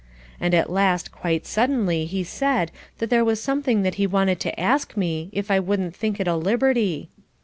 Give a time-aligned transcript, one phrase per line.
[0.39, 4.59] And at last quite suddenly he said that there was something that he wanted to
[4.59, 7.09] ask me if I wouldn't think it a liberty.